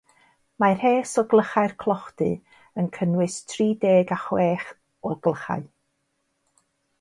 Mae 0.63 0.71
rhes 0.83 1.11
o 1.21 1.23
glychau'r 1.33 1.75
clochdy 1.83 2.29
yn 2.83 2.89
cynnwys 2.95 3.37
tri 3.53 3.69
deg 3.85 4.15
a 4.17 4.19
chwech 4.23 4.67
o 5.11 5.13
glychau. 5.29 5.69